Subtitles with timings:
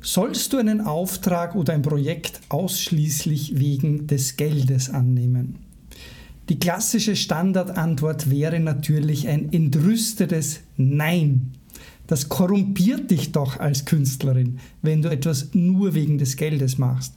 [0.00, 5.56] Sollst du einen Auftrag oder ein Projekt ausschließlich wegen des Geldes annehmen?
[6.48, 11.52] Die klassische Standardantwort wäre natürlich ein entrüstetes Nein.
[12.06, 17.14] Das korrumpiert dich doch als Künstlerin, wenn du etwas nur wegen des Geldes machst.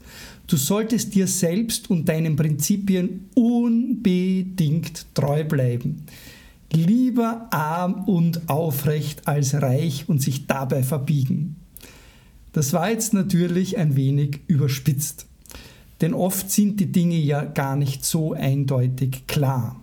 [0.48, 6.04] Du solltest dir selbst und deinen Prinzipien unbedingt treu bleiben.
[6.74, 11.61] Lieber arm und aufrecht als reich und sich dabei verbiegen.
[12.54, 15.26] Das war jetzt natürlich ein wenig überspitzt.
[16.02, 19.80] Denn oft sind die Dinge ja gar nicht so eindeutig klar.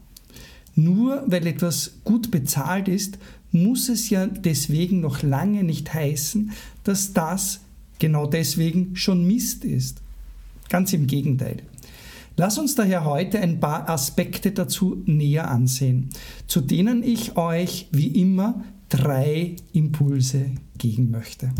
[0.74, 3.18] Nur weil etwas gut bezahlt ist,
[3.50, 6.52] muss es ja deswegen noch lange nicht heißen,
[6.84, 7.60] dass das
[7.98, 10.02] genau deswegen schon Mist ist.
[10.68, 11.62] Ganz im Gegenteil.
[12.36, 16.10] Lass uns daher heute ein paar Aspekte dazu näher ansehen,
[16.46, 21.50] zu denen ich euch wie immer drei Impulse geben möchte.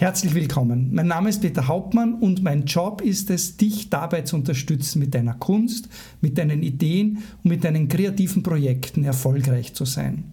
[0.00, 0.88] Herzlich willkommen.
[0.94, 5.14] Mein Name ist Peter Hauptmann und mein Job ist es, dich dabei zu unterstützen, mit
[5.14, 5.90] deiner Kunst,
[6.22, 10.32] mit deinen Ideen und mit deinen kreativen Projekten erfolgreich zu sein.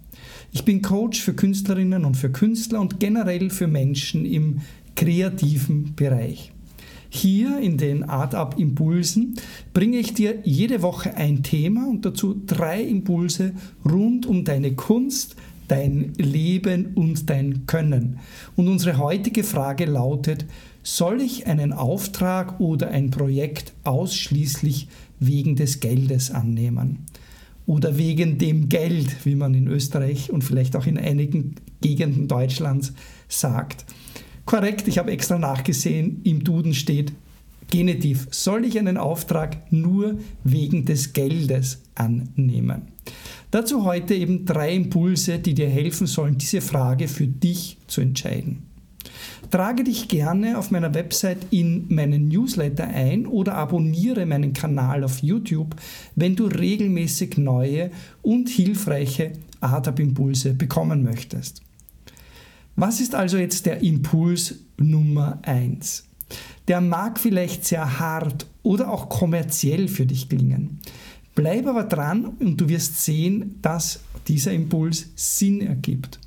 [0.53, 4.61] Ich bin Coach für Künstlerinnen und für Künstler und generell für Menschen im
[4.95, 6.53] kreativen Bereich.
[7.09, 9.35] Hier in den Art Up Impulsen
[9.73, 13.51] bringe ich dir jede Woche ein Thema und dazu drei Impulse
[13.83, 15.35] rund um deine Kunst,
[15.67, 18.19] dein Leben und dein Können.
[18.55, 20.45] Und unsere heutige Frage lautet,
[20.83, 24.87] soll ich einen Auftrag oder ein Projekt ausschließlich
[25.19, 26.99] wegen des Geldes annehmen?
[27.65, 32.93] Oder wegen dem Geld, wie man in Österreich und vielleicht auch in einigen Gegenden Deutschlands
[33.27, 33.85] sagt.
[34.45, 37.11] Korrekt, ich habe extra nachgesehen, im Duden steht
[37.69, 38.27] Genitiv.
[38.31, 42.83] Soll ich einen Auftrag nur wegen des Geldes annehmen?
[43.57, 48.67] Dazu heute eben drei Impulse, die dir helfen sollen, diese Frage für dich zu entscheiden.
[49.49, 55.23] Trage dich gerne auf meiner Website in meinen Newsletter ein oder abonniere meinen Kanal auf
[55.23, 55.75] YouTube,
[56.15, 57.89] wenn du regelmäßig neue
[58.21, 61.63] und hilfreiche ADAP-Impulse bekommen möchtest.
[62.75, 66.05] Was ist also jetzt der Impuls Nummer 1?
[66.67, 70.79] Der mag vielleicht sehr hart oder auch kommerziell für dich klingen.
[71.37, 76.19] Bleib aber dran und du wirst sehen, dass dieser Impuls Sinn ergibt.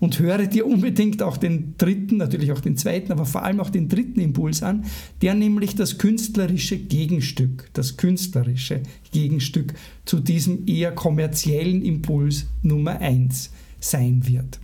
[0.00, 3.68] Und höre dir unbedingt auch den dritten, natürlich auch den zweiten, aber vor allem auch
[3.68, 4.86] den dritten Impuls an,
[5.20, 8.80] der nämlich das künstlerische Gegenstück, das künstlerische
[9.12, 9.74] Gegenstück
[10.06, 13.50] zu diesem eher kommerziellen Impuls Nummer eins
[13.80, 14.60] sein wird.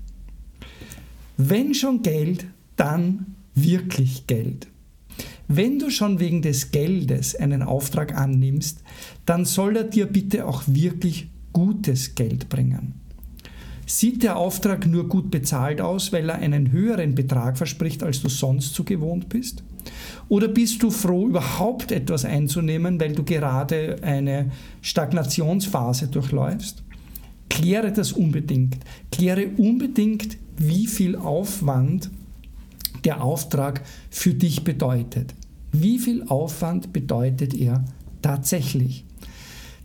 [1.36, 2.46] Wenn schon Geld,
[2.76, 4.66] dann wirklich Geld.
[5.52, 8.84] Wenn du schon wegen des Geldes einen Auftrag annimmst,
[9.26, 12.94] dann soll er dir bitte auch wirklich gutes Geld bringen.
[13.84, 18.28] Sieht der Auftrag nur gut bezahlt aus, weil er einen höheren Betrag verspricht, als du
[18.28, 19.64] sonst so gewohnt bist?
[20.28, 26.84] Oder bist du froh, überhaupt etwas einzunehmen, weil du gerade eine Stagnationsphase durchläufst?
[27.48, 28.76] Kläre das unbedingt.
[29.10, 32.08] Kläre unbedingt, wie viel Aufwand
[33.04, 35.34] der Auftrag für dich bedeutet.
[35.72, 37.84] Wie viel Aufwand bedeutet er
[38.22, 39.04] tatsächlich?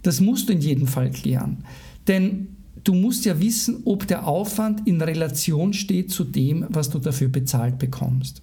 [0.02, 1.64] Das musst du in jedem Fall klären.
[2.08, 7.00] Denn du musst ja wissen, ob der Aufwand in Relation steht zu dem, was du
[7.00, 8.42] dafür bezahlt bekommst.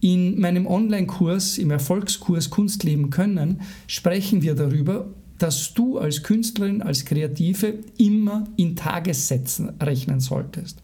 [0.00, 6.82] In meinem Online-Kurs, im Erfolgskurs Kunst leben können, sprechen wir darüber, dass du als Künstlerin,
[6.82, 10.82] als Kreative immer in Tagessätzen rechnen solltest.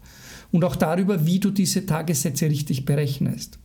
[0.51, 3.59] Und auch darüber, wie du diese Tagessätze richtig berechnest.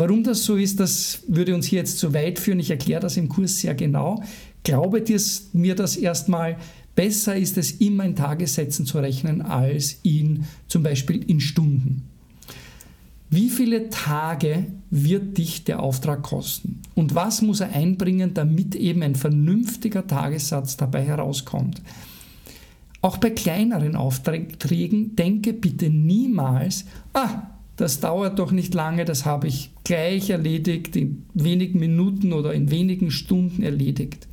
[0.00, 2.58] Warum das so ist, das würde uns hier jetzt zu weit führen.
[2.58, 4.22] Ich erkläre das im Kurs sehr genau.
[4.62, 5.04] Glaube
[5.52, 6.56] mir das erstmal,
[6.94, 12.04] besser ist es immer in Tagessätzen zu rechnen als in zum Beispiel in Stunden.
[13.28, 16.80] Wie viele Tage wird dich der Auftrag kosten?
[16.94, 21.82] Und was muss er einbringen, damit eben ein vernünftiger Tagessatz dabei herauskommt?
[23.02, 27.42] Auch bei kleineren Aufträgen denke bitte niemals, ah,
[27.80, 32.70] das dauert doch nicht lange, das habe ich gleich erledigt, in wenigen Minuten oder in
[32.70, 34.28] wenigen Stunden erledigt.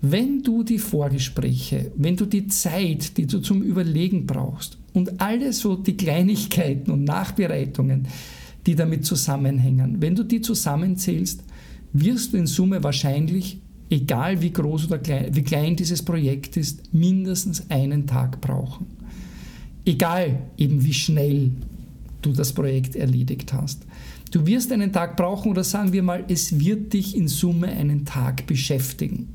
[0.00, 5.52] Wenn du die Vorgespräche, wenn du die Zeit, die du zum Überlegen brauchst und alle
[5.52, 8.06] so die Kleinigkeiten und Nachbereitungen,
[8.66, 11.42] die damit zusammenhängen, wenn du die zusammenzählst,
[11.92, 13.58] wirst du in Summe wahrscheinlich,
[13.90, 18.86] egal wie groß oder klein, wie klein dieses Projekt ist, mindestens einen Tag brauchen.
[19.84, 21.50] Egal eben wie schnell
[22.22, 23.84] du das Projekt erledigt hast.
[24.30, 28.04] Du wirst einen Tag brauchen oder sagen wir mal, es wird dich in Summe einen
[28.04, 29.34] Tag beschäftigen.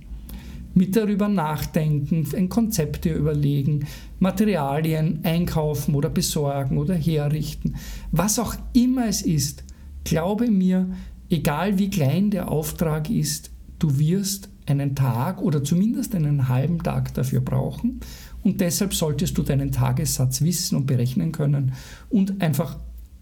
[0.73, 3.87] mit darüber nachdenken, ein Konzept dir überlegen,
[4.19, 7.75] Materialien einkaufen oder besorgen oder herrichten,
[8.11, 9.63] was auch immer es ist.
[10.03, 10.87] Glaube mir,
[11.29, 13.49] egal wie klein der Auftrag ist,
[13.79, 17.99] du wirst einen Tag oder zumindest einen halben Tag dafür brauchen
[18.47, 21.73] und deshalb solltest du deinen Tagessatz wissen und berechnen können
[22.09, 22.77] und einfach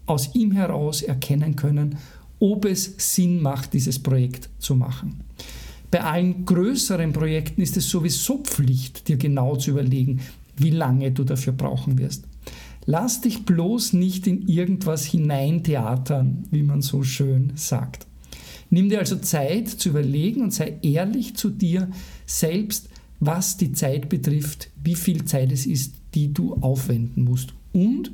[0.06, 1.96] aus ihm heraus erkennen können,
[2.38, 5.24] ob es Sinn macht, dieses Projekt zu machen.
[5.90, 10.20] Bei allen größeren Projekten ist es sowieso Pflicht, dir genau zu überlegen,
[10.56, 12.22] wie lange du dafür brauchen wirst.
[12.84, 18.06] Lass dich bloß nicht in irgendwas hineintheatern, wie man so schön sagt.
[18.70, 21.90] Nimm dir also Zeit zu überlegen und sei ehrlich zu dir
[22.26, 22.90] selbst,
[23.20, 28.12] was die Zeit betrifft, wie viel Zeit es ist, die du aufwenden musst und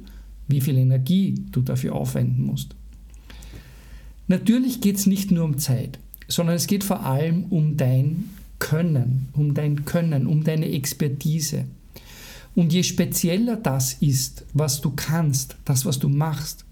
[0.49, 2.75] wie viel Energie du dafür aufwenden musst.
[4.29, 9.29] Natürlich geht es nicht nur um Zeit, sondern es geht vor allem um dein Können,
[9.33, 11.65] um dein Können, um deine Expertise.
[12.55, 16.65] Und je spezieller das ist, was du kannst, das, was du machst,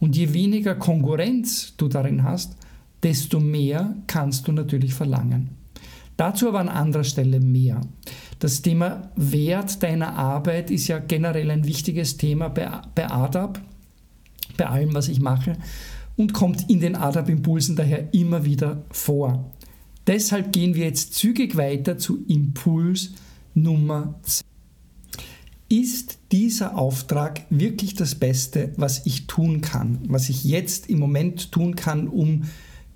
[0.00, 2.56] und je weniger Konkurrenz du darin hast,
[3.02, 5.57] desto mehr kannst du natürlich verlangen.
[6.18, 7.80] Dazu aber an anderer Stelle mehr.
[8.40, 13.60] Das Thema Wert deiner Arbeit ist ja generell ein wichtiges Thema bei, bei ADAP,
[14.56, 15.56] bei allem, was ich mache
[16.16, 19.52] und kommt in den ADAP-Impulsen daher immer wieder vor.
[20.08, 23.12] Deshalb gehen wir jetzt zügig weiter zu Impuls
[23.54, 24.44] Nummer 2.
[25.68, 31.52] Ist dieser Auftrag wirklich das Beste, was ich tun kann, was ich jetzt im Moment
[31.52, 32.42] tun kann, um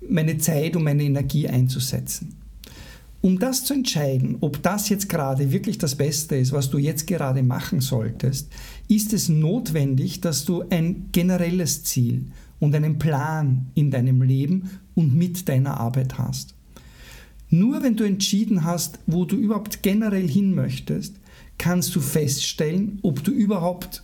[0.09, 2.42] meine Zeit und meine Energie einzusetzen?
[3.23, 7.07] Um das zu entscheiden, ob das jetzt gerade wirklich das Beste ist, was du jetzt
[7.07, 8.51] gerade machen solltest,
[8.89, 12.25] ist es notwendig, dass du ein generelles Ziel
[12.59, 16.53] und einen Plan in deinem Leben und mit deiner Arbeit hast.
[17.49, 21.15] Nur wenn du entschieden hast, wo du überhaupt generell hin möchtest,
[21.57, 24.03] kannst du feststellen, ob du überhaupt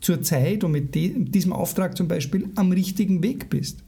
[0.00, 3.78] zur Zeit und mit diesem Auftrag zum Beispiel am richtigen Weg bist.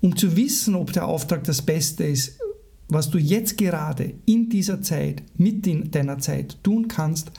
[0.00, 2.40] Um zu wissen, ob der Auftrag das Beste ist,
[2.88, 7.30] was du jetzt gerade in dieser Zeit, mit in deiner Zeit tun kannst,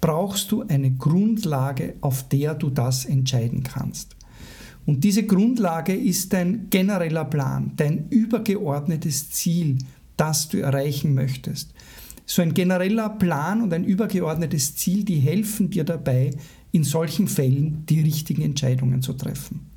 [0.00, 4.14] brauchst du eine Grundlage, auf der du das entscheiden kannst.
[4.86, 9.78] Und diese Grundlage ist dein genereller Plan, dein übergeordnetes Ziel,
[10.16, 11.74] das du erreichen möchtest.
[12.24, 16.30] So ein genereller Plan und ein übergeordnetes Ziel, die helfen dir dabei,
[16.72, 19.67] in solchen Fällen die richtigen Entscheidungen zu treffen.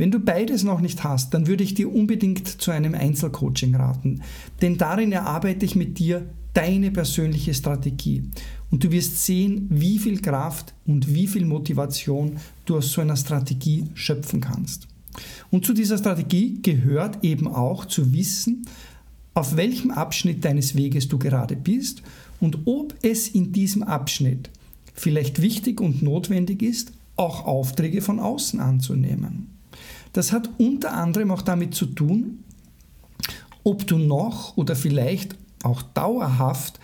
[0.00, 4.22] Wenn du beides noch nicht hast, dann würde ich dir unbedingt zu einem Einzelcoaching raten,
[4.62, 6.24] denn darin erarbeite ich mit dir
[6.54, 8.22] deine persönliche Strategie
[8.70, 13.14] und du wirst sehen, wie viel Kraft und wie viel Motivation du aus so einer
[13.14, 14.88] Strategie schöpfen kannst.
[15.50, 18.64] Und zu dieser Strategie gehört eben auch zu wissen,
[19.34, 22.02] auf welchem Abschnitt deines Weges du gerade bist
[22.40, 24.48] und ob es in diesem Abschnitt
[24.94, 29.59] vielleicht wichtig und notwendig ist, auch Aufträge von außen anzunehmen.
[30.12, 32.44] Das hat unter anderem auch damit zu tun,
[33.62, 36.80] ob du noch oder vielleicht auch dauerhaft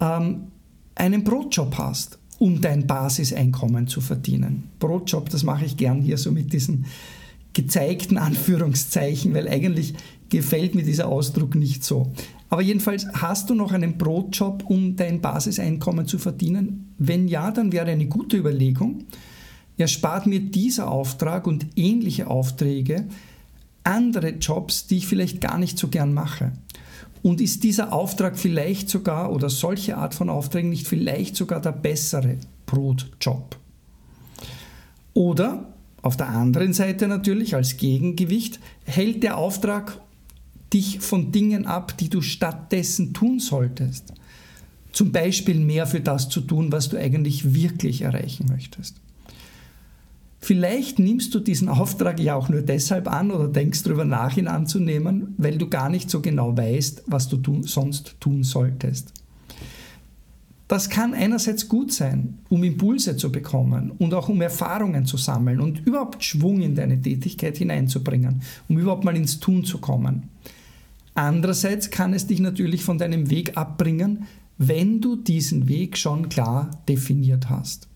[0.00, 0.48] ähm,
[0.94, 4.70] einen Brotjob hast, um dein Basiseinkommen zu verdienen.
[4.78, 6.86] Brotjob, das mache ich gern hier so mit diesen
[7.52, 9.94] gezeigten Anführungszeichen, weil eigentlich
[10.28, 12.12] gefällt mir dieser Ausdruck nicht so.
[12.48, 16.94] Aber jedenfalls hast du noch einen Brotjob, um dein Basiseinkommen zu verdienen?
[16.98, 19.04] Wenn ja, dann wäre eine gute Überlegung,
[19.80, 23.06] erspart mir dieser Auftrag und ähnliche Aufträge
[23.84, 26.52] andere Jobs, die ich vielleicht gar nicht so gern mache.
[27.22, 31.72] Und ist dieser Auftrag vielleicht sogar oder solche Art von Aufträgen nicht vielleicht sogar der
[31.72, 33.56] bessere Brotjob?
[35.12, 35.72] Oder
[36.02, 40.00] auf der anderen Seite natürlich als Gegengewicht hält der Auftrag
[40.72, 44.14] dich von Dingen ab, die du stattdessen tun solltest.
[44.92, 48.96] Zum Beispiel mehr für das zu tun, was du eigentlich wirklich erreichen möchtest.
[50.42, 54.48] Vielleicht nimmst du diesen Auftrag ja auch nur deshalb an oder denkst darüber nach, ihn
[54.48, 59.12] anzunehmen, weil du gar nicht so genau weißt, was du tun, sonst tun solltest.
[60.66, 65.60] Das kann einerseits gut sein, um Impulse zu bekommen und auch um Erfahrungen zu sammeln
[65.60, 70.30] und überhaupt Schwung in deine Tätigkeit hineinzubringen, um überhaupt mal ins Tun zu kommen.
[71.14, 76.70] Andererseits kann es dich natürlich von deinem Weg abbringen, wenn du diesen Weg schon klar
[76.88, 77.89] definiert hast.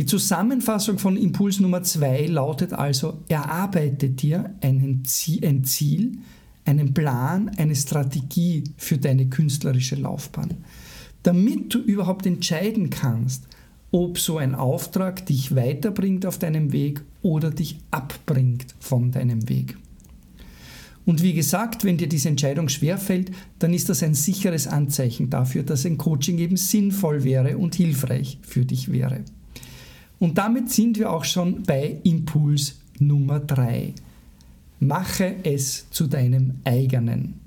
[0.00, 6.12] Die Zusammenfassung von Impuls Nummer 2 lautet also, erarbeite dir einen Ziel, ein Ziel,
[6.64, 10.54] einen Plan, eine Strategie für deine künstlerische Laufbahn,
[11.22, 13.46] damit du überhaupt entscheiden kannst,
[13.90, 19.76] ob so ein Auftrag dich weiterbringt auf deinem Weg oder dich abbringt von deinem Weg.
[21.04, 25.62] Und wie gesagt, wenn dir diese Entscheidung schwerfällt, dann ist das ein sicheres Anzeichen dafür,
[25.62, 29.24] dass ein Coaching eben sinnvoll wäre und hilfreich für dich wäre.
[30.20, 33.94] Und damit sind wir auch schon bei Impuls Nummer 3.
[34.78, 37.40] Mache es zu deinem eigenen.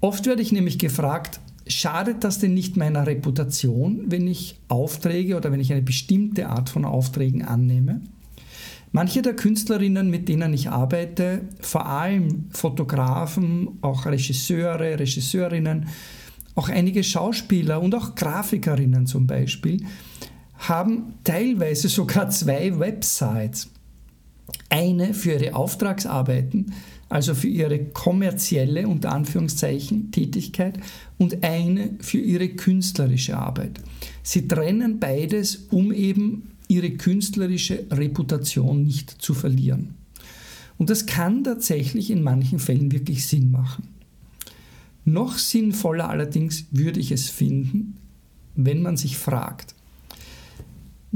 [0.00, 5.50] Oft werde ich nämlich gefragt, schadet das denn nicht meiner Reputation, wenn ich Aufträge oder
[5.50, 8.02] wenn ich eine bestimmte Art von Aufträgen annehme?
[8.92, 15.86] Manche der Künstlerinnen, mit denen ich arbeite, vor allem Fotografen, auch Regisseure, Regisseurinnen,
[16.54, 19.84] auch einige Schauspieler und auch Grafikerinnen zum Beispiel,
[20.56, 23.70] haben teilweise sogar zwei Websites.
[24.68, 26.72] Eine für ihre Auftragsarbeiten,
[27.08, 30.78] also für ihre kommerzielle unter Anführungszeichen Tätigkeit
[31.18, 33.80] und eine für ihre künstlerische Arbeit.
[34.22, 39.94] Sie trennen beides, um eben ihre künstlerische Reputation nicht zu verlieren.
[40.78, 43.88] Und das kann tatsächlich in manchen Fällen wirklich Sinn machen.
[45.04, 47.96] Noch sinnvoller allerdings würde ich es finden,
[48.56, 49.74] wenn man sich fragt,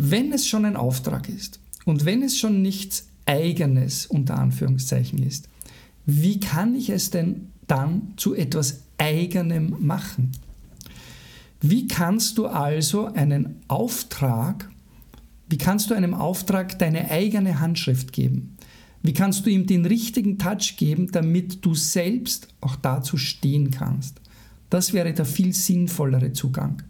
[0.01, 5.49] wenn es schon ein Auftrag ist und wenn es schon nichts eigenes unter Anführungszeichen ist,
[6.07, 10.31] wie kann ich es denn dann zu etwas eigenem machen?
[11.61, 14.71] Wie kannst du also einen Auftrag,
[15.49, 18.57] wie kannst du einem Auftrag deine eigene Handschrift geben?
[19.03, 24.21] Wie kannst du ihm den richtigen Touch geben, damit du selbst auch dazu stehen kannst?
[24.71, 26.85] Das wäre der viel sinnvollere Zugang.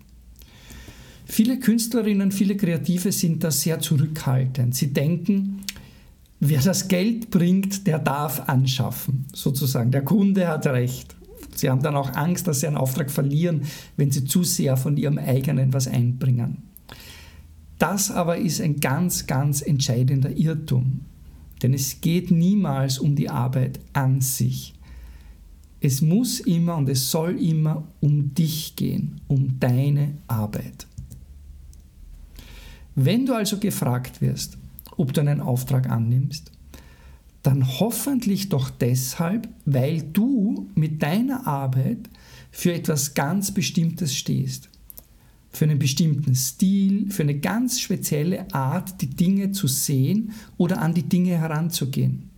[1.31, 4.75] Viele Künstlerinnen, viele Kreative sind da sehr zurückhaltend.
[4.75, 5.61] Sie denken,
[6.41, 9.91] wer das Geld bringt, der darf anschaffen, sozusagen.
[9.91, 11.15] Der Kunde hat recht.
[11.55, 13.63] Sie haben dann auch Angst, dass sie einen Auftrag verlieren,
[13.97, 16.63] wenn sie zu sehr von ihrem eigenen was einbringen.
[17.79, 21.01] Das aber ist ein ganz, ganz entscheidender Irrtum.
[21.63, 24.75] Denn es geht niemals um die Arbeit an sich.
[25.81, 30.87] Es muss immer und es soll immer um dich gehen, um deine Arbeit.
[33.01, 34.59] Wenn du also gefragt wirst,
[34.97, 36.51] ob du einen Auftrag annimmst,
[37.45, 42.11] dann hoffentlich doch deshalb, weil du mit deiner Arbeit
[42.51, 44.69] für etwas ganz Bestimmtes stehst.
[45.53, 50.93] Für einen bestimmten Stil, für eine ganz spezielle Art, die Dinge zu sehen oder an
[50.93, 52.29] die Dinge heranzugehen.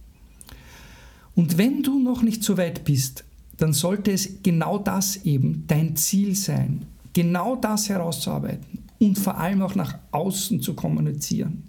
[1.34, 3.24] Und wenn du noch nicht so weit bist,
[3.56, 9.62] dann sollte es genau das eben dein Ziel sein, genau das herauszuarbeiten und vor allem
[9.62, 11.64] auch nach außen zu kommunizieren.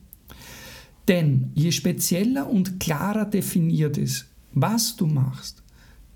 [1.07, 5.63] Denn je spezieller und klarer definiert ist, was du machst,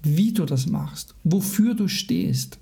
[0.03, 2.59] wie du das machst, wofür du stehst,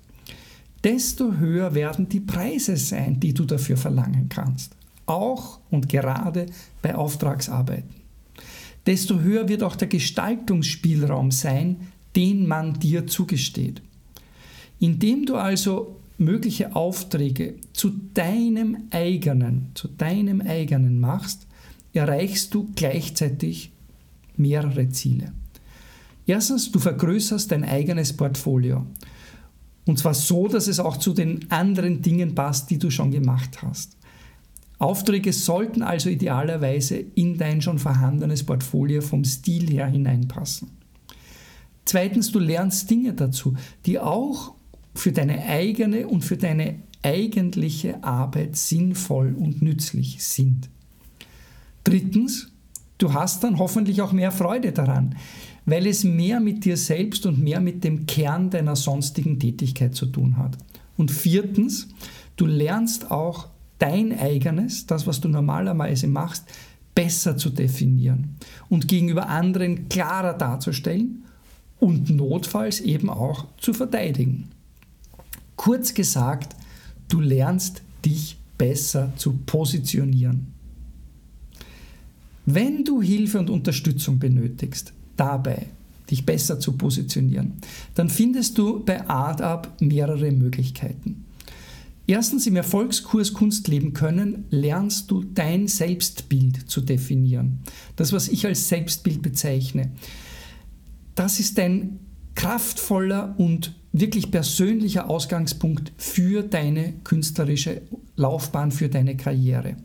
[0.82, 4.76] desto höher werden die Preise sein, die du dafür verlangen kannst.
[5.06, 6.46] Auch und gerade
[6.80, 7.94] bei Auftragsarbeiten.
[8.86, 13.82] Desto höher wird auch der Gestaltungsspielraum sein, den man dir zugesteht.
[14.78, 21.46] Indem du also mögliche Aufträge zu deinem eigenen, zu deinem eigenen machst,
[21.92, 23.72] erreichst du gleichzeitig
[24.36, 25.32] mehrere Ziele.
[26.26, 28.86] Erstens, du vergrößerst dein eigenes Portfolio.
[29.86, 33.62] Und zwar so, dass es auch zu den anderen Dingen passt, die du schon gemacht
[33.62, 33.96] hast.
[34.78, 40.70] Aufträge sollten also idealerweise in dein schon vorhandenes Portfolio vom Stil her hineinpassen.
[41.84, 43.54] Zweitens, du lernst Dinge dazu,
[43.84, 44.54] die auch
[44.94, 50.70] für deine eigene und für deine eigentliche Arbeit sinnvoll und nützlich sind.
[51.84, 52.48] Drittens,
[52.98, 55.16] du hast dann hoffentlich auch mehr Freude daran,
[55.66, 60.06] weil es mehr mit dir selbst und mehr mit dem Kern deiner sonstigen Tätigkeit zu
[60.06, 60.56] tun hat.
[60.96, 61.88] Und viertens,
[62.36, 63.48] du lernst auch
[63.78, 66.44] dein eigenes, das, was du normalerweise machst,
[66.94, 68.36] besser zu definieren
[68.68, 71.24] und gegenüber anderen klarer darzustellen
[71.80, 74.53] und notfalls eben auch zu verteidigen.
[75.56, 76.56] Kurz gesagt,
[77.08, 80.46] du lernst dich besser zu positionieren.
[82.46, 85.66] Wenn du Hilfe und Unterstützung benötigst, dabei
[86.10, 87.54] dich besser zu positionieren,
[87.94, 91.24] dann findest du bei ArtUp mehrere Möglichkeiten.
[92.06, 97.60] Erstens im Erfolgskurs Kunst leben können, lernst du dein Selbstbild zu definieren.
[97.96, 99.90] Das, was ich als Selbstbild bezeichne.
[101.14, 101.98] Das ist ein
[102.34, 107.82] kraftvoller und wirklich persönlicher Ausgangspunkt für deine künstlerische
[108.16, 109.76] Laufbahn, für deine Karriere.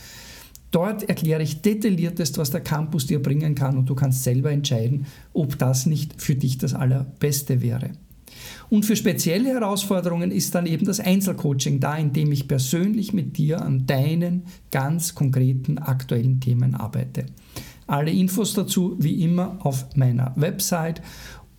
[0.70, 5.04] Dort erkläre ich detailliertest, was der Campus dir bringen kann und du kannst selber entscheiden,
[5.34, 7.90] ob das nicht für dich das Allerbeste wäre.
[8.70, 13.36] Und für spezielle Herausforderungen ist dann eben das Einzelcoaching da, in dem ich persönlich mit
[13.36, 17.26] dir an deinen ganz konkreten aktuellen Themen arbeite.
[17.86, 21.02] Alle Infos dazu wie immer auf meiner Website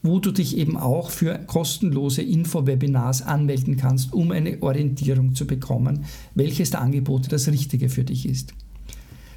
[0.03, 6.03] wo du dich eben auch für kostenlose Info-Webinars anmelden kannst, um eine Orientierung zu bekommen,
[6.35, 8.53] welches der Angebote das Richtige für dich ist.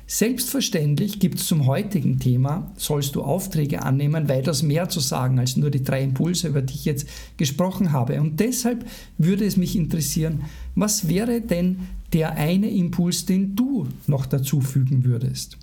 [0.08, 5.56] Selbstverständlich gibt es zum heutigen Thema, sollst du Aufträge annehmen, weitaus mehr zu sagen als
[5.56, 8.20] nur die drei Impulse, über die ich jetzt gesprochen habe.
[8.20, 8.86] Und deshalb
[9.18, 10.42] würde es mich interessieren,
[10.76, 15.58] was wäre denn der eine Impuls, den du noch dazufügen würdest?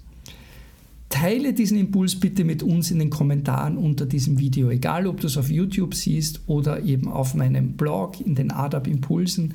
[1.13, 5.27] Teile diesen Impuls bitte mit uns in den Kommentaren unter diesem Video, egal ob du
[5.27, 9.53] es auf YouTube siehst oder eben auf meinem Blog in den ADAP Impulsen.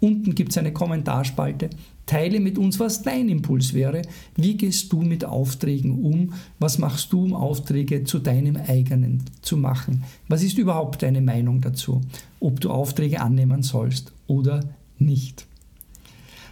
[0.00, 1.70] Unten gibt es eine Kommentarspalte.
[2.04, 4.02] Teile mit uns, was dein Impuls wäre.
[4.36, 6.34] Wie gehst du mit Aufträgen um?
[6.58, 10.04] Was machst du, um Aufträge zu deinem eigenen zu machen?
[10.28, 12.02] Was ist überhaupt deine Meinung dazu?
[12.38, 14.60] Ob du Aufträge annehmen sollst oder
[14.98, 15.47] nicht.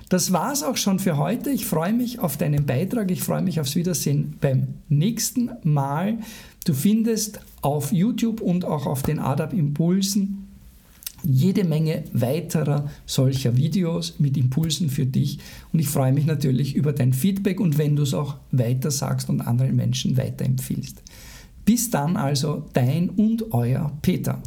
[0.08, 1.50] Das war es auch schon für heute.
[1.50, 3.10] Ich freue mich auf deinen Beitrag.
[3.10, 6.18] Ich freue mich aufs Wiedersehen beim nächsten Mal.
[6.64, 10.46] Du findest auf YouTube und auch auf den ADAP Impulsen
[11.22, 15.38] jede Menge weiterer solcher Videos mit Impulsen für dich
[15.72, 19.28] und ich freue mich natürlich über dein Feedback und wenn du es auch weiter sagst
[19.28, 21.02] und anderen Menschen weiterempfiehlst.
[21.64, 24.40] Bis dann also dein und euer Peter.